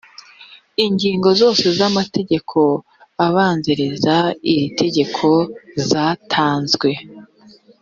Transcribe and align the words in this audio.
ingingo 0.85 1.29
zose 1.41 1.65
z’amategeko 1.77 2.57
abanziriza 3.27 4.15
iri 4.51 4.67
tegeko 4.81 5.27
zatanzwe 5.89 6.89